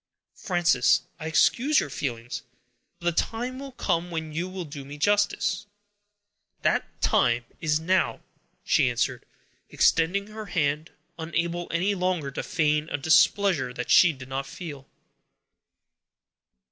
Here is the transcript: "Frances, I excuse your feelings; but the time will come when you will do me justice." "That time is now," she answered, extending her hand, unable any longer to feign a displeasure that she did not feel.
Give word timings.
"Frances, 0.33 1.03
I 1.19 1.27
excuse 1.27 1.79
your 1.79 1.91
feelings; 1.91 2.41
but 2.99 3.15
the 3.15 3.21
time 3.21 3.59
will 3.59 3.73
come 3.73 4.09
when 4.09 4.33
you 4.33 4.49
will 4.49 4.65
do 4.65 4.83
me 4.83 4.97
justice." 4.97 5.67
"That 6.63 6.99
time 7.03 7.45
is 7.59 7.79
now," 7.79 8.21
she 8.63 8.89
answered, 8.89 9.27
extending 9.69 10.25
her 10.25 10.47
hand, 10.47 10.89
unable 11.19 11.67
any 11.69 11.93
longer 11.93 12.31
to 12.31 12.41
feign 12.41 12.89
a 12.89 12.97
displeasure 12.97 13.73
that 13.75 13.91
she 13.91 14.11
did 14.11 14.27
not 14.27 14.47
feel. 14.47 14.87